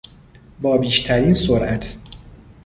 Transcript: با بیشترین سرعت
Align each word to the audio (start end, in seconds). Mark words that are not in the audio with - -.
با 0.61 0.77
بیشترین 0.77 1.33
سرعت 1.33 1.97